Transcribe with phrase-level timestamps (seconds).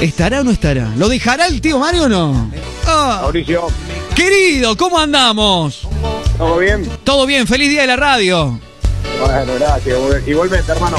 [0.00, 0.92] ¿Estará o no estará?
[0.96, 2.52] ¿Lo dejará el tío Mario o no?
[2.86, 3.66] Ah, Mauricio,
[4.14, 5.88] querido, ¿cómo andamos?
[6.36, 6.88] ¿todo bien?
[7.02, 8.60] Todo bien, feliz día de la radio.
[9.18, 9.98] Bueno, gracias.
[10.24, 10.98] Igualmente, hermano.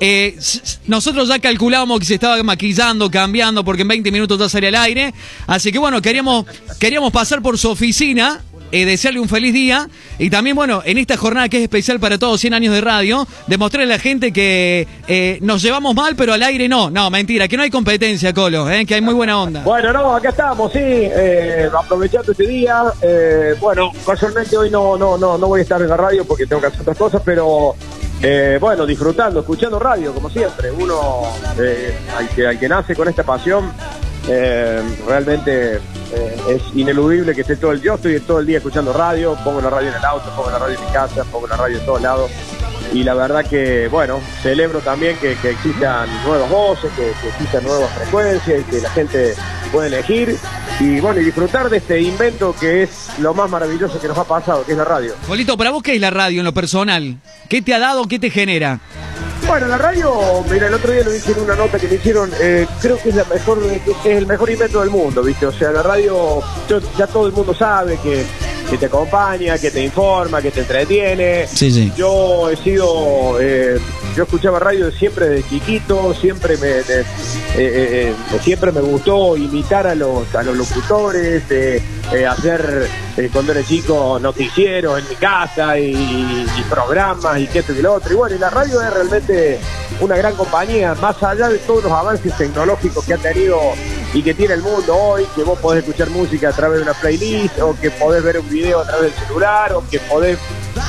[0.00, 0.38] Eh,
[0.86, 4.76] nosotros ya calculábamos que se estaba maquillando, cambiando, porque en 20 minutos ya salía al
[4.76, 5.12] aire.
[5.46, 6.46] Así que bueno, queríamos,
[6.78, 8.40] queríamos pasar por su oficina,
[8.72, 9.88] eh, desearle un feliz día.
[10.18, 13.26] Y también, bueno, en esta jornada que es especial para todos 100 años de radio,
[13.46, 16.90] demostrarle a la gente que eh, nos llevamos mal, pero al aire no.
[16.90, 19.62] No, mentira, que no hay competencia, Colo, eh, que hay muy buena onda.
[19.62, 22.84] Bueno, no, acá estamos, sí, eh, aprovechando este día.
[23.60, 26.60] bueno, casualmente hoy no, no, no, no voy a estar en la radio porque tengo
[26.60, 27.74] que hacer otras cosas, pero
[28.60, 30.70] bueno, disfrutando, escuchando radio, como siempre.
[30.70, 31.22] Uno,
[31.58, 33.72] eh, al, que, al que nace con esta pasión,
[34.32, 37.82] eh, realmente eh, es ineludible que esté todo el...
[37.82, 40.58] Yo estoy todo el día escuchando radio, pongo la radio en el auto, pongo la
[40.60, 42.30] radio en mi casa, pongo la radio en todos lados.
[42.92, 47.90] Y la verdad que, bueno, celebro también que, que existan nuevas voces, que, existan nuevas
[47.92, 49.34] frecuencias y que la gente
[49.72, 50.36] pueda elegir
[50.78, 54.24] y, bueno, y disfrutar de este invento que es lo más maravilloso que nos ha
[54.24, 55.14] pasado, que es la radio.
[55.26, 57.18] Bolito, ¿para vos qué es la radio en lo personal?
[57.48, 58.06] ¿Qué te ha dado?
[58.06, 58.80] ¿Qué te genera?
[59.46, 62.30] Bueno, la radio, mira, el otro día lo dije en una nota que me hicieron,
[62.40, 63.58] eh, creo que es la mejor,
[64.04, 65.46] el mejor invento del mundo, ¿viste?
[65.46, 66.40] O sea, la radio,
[66.96, 68.24] ya todo el mundo sabe que,
[68.70, 71.46] que te acompaña, que te informa, que te entretiene.
[71.48, 71.92] Sí, sí.
[71.96, 73.78] Yo he sido, eh,
[74.16, 77.04] yo escuchaba radio siempre de chiquito, siempre me, de- eh,
[77.56, 81.42] eh, siempre me gustó imitar a los, a los locutores,
[82.28, 82.88] hacer
[83.32, 87.94] cuando era chico noticieros en mi casa y, y programas y qué esto y lo
[87.94, 88.12] otro.
[88.12, 89.58] Y bueno, y la radio es realmente
[90.00, 93.58] una gran compañía, más allá de todos los avances tecnológicos que ha tenido
[94.12, 96.94] y que tiene el mundo hoy, que vos podés escuchar música a través de una
[96.94, 100.38] playlist, o que podés ver un video a través del celular, o que podés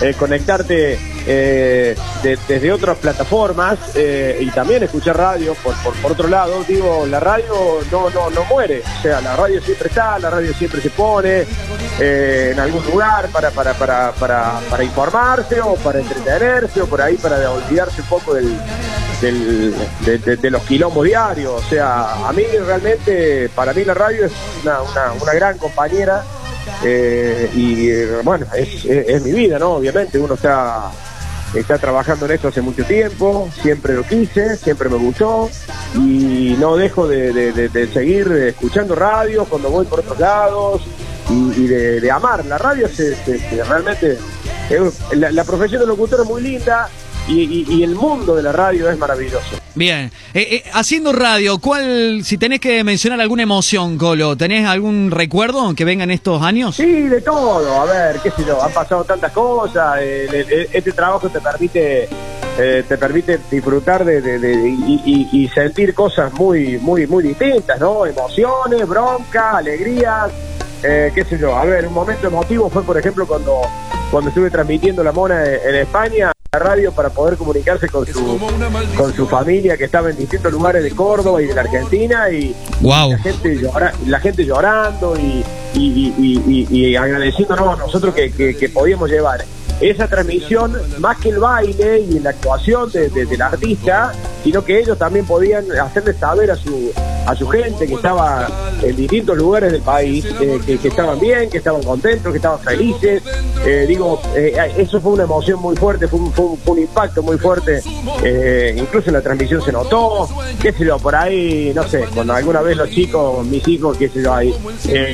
[0.00, 6.12] eh, conectarte eh, de- desde otras plataformas eh, y también escuchar radio por, por, por
[6.12, 6.64] otro lado.
[6.66, 10.54] Digo, la radio no, no, no muere, o sea, la radio siempre está, la radio
[10.54, 11.44] siempre se pone
[11.98, 17.16] en algún lugar para, para, para, para, para informarse o para entretenerse o por ahí
[17.16, 18.56] para olvidarse un poco del,
[19.20, 19.74] del-
[20.40, 21.52] de, los quilombos diarios.
[21.64, 24.32] O sea, a mí realmente, para mí la radio es
[24.62, 26.24] una, una, gran compañera
[26.84, 27.90] eh, y
[28.22, 29.72] bueno, es, es- mi vida, ¿no?
[29.72, 30.90] Obviamente uno está,
[31.54, 35.50] está trabajando en esto hace mucho tiempo, siempre lo quise, siempre me gustó
[35.94, 40.82] y no dejo de, de- seguir escuchando radio cuando voy por otros lados
[41.28, 42.44] y, de, amar.
[42.46, 42.88] La radio
[43.68, 44.18] realmente,
[45.12, 46.88] la, la profesión de locutor es muy linda
[47.28, 49.46] y, y- y el mundo de la radio es maravilloso.
[49.74, 50.10] Bien.
[50.34, 55.74] Eh, eh, haciendo radio, ¿cuál, si tenés que mencionar alguna emoción, Colo, ¿tenés algún recuerdo
[55.74, 56.76] que vengan estos años?
[56.76, 57.80] Sí, de todo.
[57.80, 60.00] A ver, qué sé yo, han pasado tantas cosas.
[60.00, 62.08] el- el- este trabajo te permite
[62.58, 67.78] eh, te permite disfrutar de, de- de- y, y- sentir cosas muy muy muy distintas,
[67.80, 68.04] ¿no?
[68.06, 70.30] Emociones, bronca, alegrías.
[70.82, 71.56] eh, qué sé yo.
[71.56, 73.60] A ver, un momento emotivo fue, por ejemplo, cuando
[74.10, 78.36] cuando estuve transmitiendo la mona en, en España la radio para poder comunicarse con su
[78.96, 82.52] con su familia que estaba en distintos lugares de Córdoba y de la Argentina y
[82.80, 83.12] Wow.
[83.12, 85.44] la gente llora, la gente llorando y,
[85.74, 89.44] y, y, y- y- y agradeciéndonos a nosotros que, que- que podíamos llevar
[89.80, 94.10] esa transmisión más que el baile y la actuación de- de- del artista
[94.42, 96.92] sino que ellos también podían hacerle saber a su
[97.26, 98.48] a su gente que estaba
[98.82, 103.22] en distintos lugares del país eh, que, estaban bien, que estaban contentos, que estaban felices.
[103.64, 107.36] Eh, digo, eh, eso fue una emoción muy fuerte, fue un, fue un- impacto muy
[107.36, 107.82] fuerte.
[108.76, 110.28] Incluso en la transmisión se notó,
[110.62, 114.08] qué sé yo, por ahí, no sé, cuando alguna vez los chicos, mis hijos, qué
[114.08, 114.54] sé yo, ahí,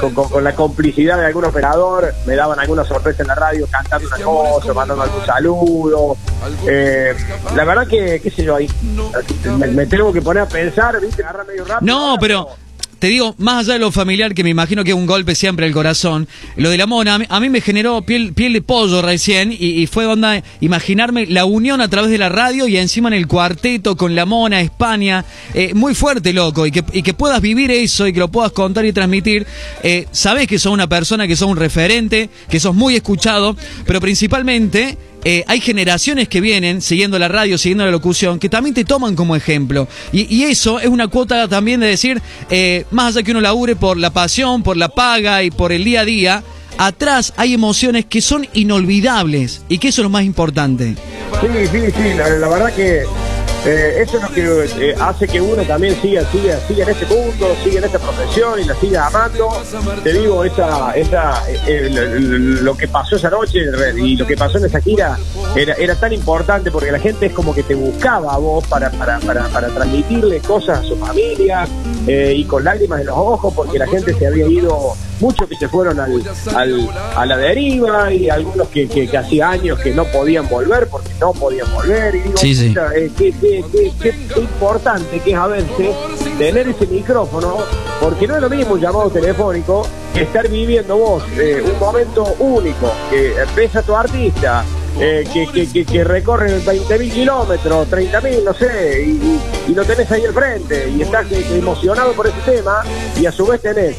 [0.00, 3.66] con, con- con la complicidad de algún operador, me daban alguna sorpresa en la radio
[3.70, 6.16] cantando una cosa, mandando algún saludo.
[7.56, 8.68] La verdad que, qué sé yo, ahí
[9.58, 11.22] me, me tengo que poner a pensar, ¿viste?
[11.22, 11.80] Agarra medio rápido.
[11.80, 12.48] No, pero
[12.98, 15.66] te digo, más allá de lo familiar, que me imagino que es un golpe siempre
[15.66, 16.26] al corazón,
[16.56, 19.52] lo de la mona, a mí, a mí me generó piel, piel de pollo recién
[19.52, 23.14] y, y fue onda imaginarme la unión a través de la radio y encima en
[23.14, 27.40] el cuarteto con la mona, España, eh, muy fuerte, loco, y que, y que puedas
[27.40, 29.46] vivir eso y que lo puedas contar y transmitir.
[29.84, 33.56] Eh, sabés que sos una persona, que sos un referente, que sos muy escuchado,
[33.86, 34.98] pero principalmente...
[35.24, 39.16] eh, hay generaciones que vienen siguiendo la radio, siguiendo la locución, que también te toman
[39.16, 39.88] como ejemplo.
[40.12, 43.96] Y, eso es una cuota también de decir, eh, más allá que uno labure por
[43.96, 46.42] la pasión, por la paga y por el día a día,
[46.78, 50.94] atrás hay emociones que son inolvidables y que eso es lo más importante.
[51.40, 53.04] Sí, sí, sí, la verdad que
[53.66, 57.06] eh, eso es lo que eh, hace que uno también siga, siga, siga en este
[57.06, 59.50] mundo, siga en esta profesión y la siga amando.
[60.02, 63.58] Te digo, esa, esa, eh, lo, que pasó esa noche
[63.96, 65.18] y lo que pasó en esa gira
[65.56, 68.90] era, era tan importante porque la gente es como que te buscaba a vos para,
[68.90, 71.66] para, para, para transmitirle cosas a su familia
[72.06, 75.68] y con lágrimas en los ojos porque la gente se había ido muchos que se
[75.68, 76.22] fueron al,
[76.54, 81.10] al, a la deriva y algunos que, que, hacía años que no podían volver porque
[81.20, 82.14] no podían volver.
[82.14, 82.74] Y digo, sí, sí.
[82.94, 83.34] Eh, qué,
[84.00, 85.94] qué, importante que es a veces
[86.38, 87.58] tener ese micrófono,
[88.00, 92.24] porque no es lo mismo un llamado telefónico que estar viviendo vos eh, un momento
[92.38, 94.64] único, que empieza tu artista,
[95.00, 100.24] eh, que, que, que, recorre 20.000 kilómetros, 30.000, no sé, y, y, lo tenés ahí
[100.24, 102.82] al frente, y estás emocionado por ese tema,
[103.20, 103.96] y a su vez tenés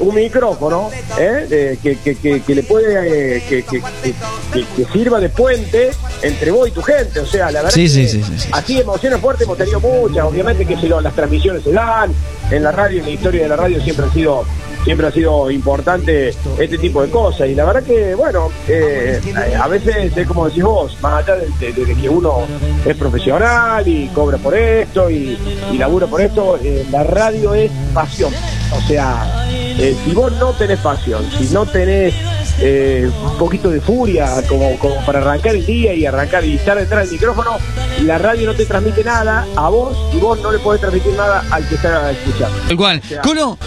[0.00, 1.78] un micrófono ¿eh?
[1.82, 5.90] que, que, que, le puede que, que, sirva de puente
[6.22, 7.20] entre vos y tu gente.
[7.20, 8.22] O sea, la verdad sí, sí, sí,
[8.52, 10.24] así emociones fuertes hemos tenido muchas.
[10.24, 12.12] Obviamente que si las transmisiones se dan
[12.50, 14.44] en la radio, en la historia de la radio siempre ha sido
[14.84, 17.48] siempre ha sido importante este tipo de cosas.
[17.48, 19.20] Y la verdad que, bueno, eh,
[19.60, 22.46] a veces es como decís vos, más allá de, que uno
[22.84, 25.38] es profesional y cobra por esto y,
[25.72, 28.32] y labura por esto, eh, la radio es pasión.
[28.76, 29.46] O sea,
[29.78, 32.14] eh, si vos no tenés pasión, si no tenés
[32.60, 36.78] eh, un poquito de furia como, como para arrancar el día y arrancar y estar
[36.78, 37.58] detrás del micrófono,
[38.02, 41.44] la radio no te transmite nada a vos y vos no le podés transmitir nada
[41.50, 42.56] al que está escuchando.
[42.70, 43.02] Igual,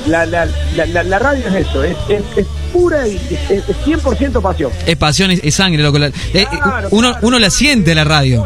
[0.06, 3.16] la, la, la, la, radio es eso, es, es, pura y
[3.50, 4.72] es, 100% pasión.
[4.86, 5.98] Es pasión, es, sangre, loco.
[5.98, 6.48] Eh,
[6.92, 8.46] uno, uno la siente la radio.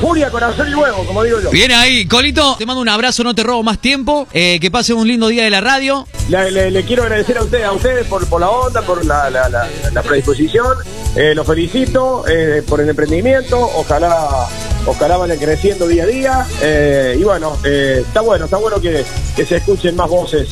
[0.00, 1.50] Furia, corazón y huevo, como digo yo.
[1.50, 4.28] Viene ahí, Colito, te mando un abrazo, no te robo más tiempo.
[4.32, 6.06] que pase un lindo día de la radio.
[6.28, 10.02] Le, quiero agradecer a ustedes, a ustedes por, por la onda, por la, la, la,
[10.02, 10.76] predisposición.
[11.16, 13.58] Eh, los felicito eh, por el emprendimiento.
[13.58, 14.48] Ojalá,
[14.86, 16.46] ojalá vayan creciendo día a día.
[16.62, 19.04] Eh, y bueno, está bueno, está bueno que,
[19.36, 20.48] que se escuchen más voces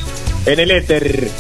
[0.47, 1.31] en el éter.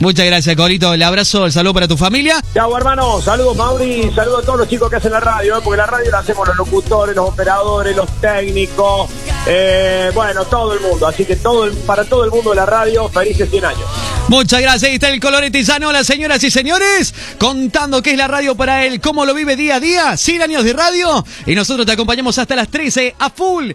[0.00, 0.94] Muchas gracias, Corito.
[0.94, 2.40] El abrazo, el saludo para tu familia.
[2.54, 3.20] Chao, hermano.
[3.20, 4.10] Saludos, Mauri.
[4.14, 6.56] Saludos a todos los chicos que hacen la radio, porque la radio la hacemos los
[6.56, 9.10] locutores, los operadores, los técnicos,
[9.46, 11.06] eh, bueno, todo el mundo.
[11.06, 14.07] Así que todo para todo el mundo de la radio, felices 100 años.
[14.28, 14.90] Muchas gracias.
[14.90, 19.00] Ahí está el Colorete las señoras y señores, contando qué es la radio para él,
[19.00, 21.24] cómo lo vive día a día, 100 años de radio.
[21.46, 23.72] Y nosotros te acompañamos hasta las 13 a full.